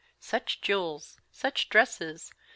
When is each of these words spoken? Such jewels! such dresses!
Such 0.19 0.61
jewels! 0.61 1.19
such 1.29 1.69
dresses! 1.69 2.33